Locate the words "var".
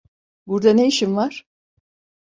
1.15-1.45